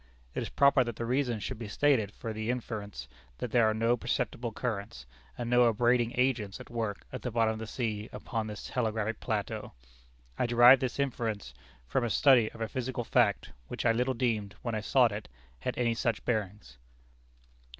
It 0.33 0.41
is 0.41 0.49
proper 0.49 0.83
that 0.83 0.95
the 0.95 1.05
reasons 1.05 1.43
should 1.43 1.59
be 1.59 1.67
stated 1.67 2.11
for 2.11 2.33
the 2.33 2.49
inference 2.49 3.07
that 3.37 3.51
there 3.51 3.69
are 3.69 3.73
no 3.75 3.95
perceptible 3.95 4.51
currents, 4.51 5.05
and 5.37 5.47
no 5.47 5.65
abrading 5.65 6.13
agents 6.17 6.59
at 6.59 6.71
work 6.71 7.05
at 7.13 7.21
the 7.21 7.29
bottom 7.29 7.53
of 7.53 7.59
the 7.59 7.67
sea 7.67 8.09
upon 8.11 8.47
this 8.47 8.65
telegraphic 8.67 9.19
plateau. 9.19 9.73
I 10.39 10.47
derive 10.47 10.79
this 10.79 10.97
inference 10.97 11.53
from 11.85 12.03
a 12.03 12.09
study 12.09 12.51
of 12.51 12.61
a 12.61 12.67
physical 12.67 13.03
fact, 13.03 13.51
which 13.67 13.85
I 13.85 13.91
little 13.91 14.15
deemed, 14.15 14.55
when 14.63 14.73
I 14.73 14.81
sought 14.81 15.11
it, 15.11 15.29
had 15.59 15.77
any 15.77 15.93
such 15.93 16.25
bearings. 16.25 16.79